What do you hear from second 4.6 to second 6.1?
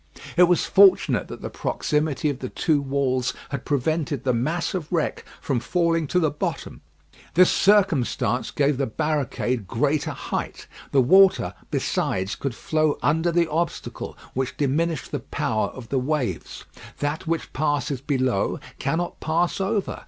of wreck from falling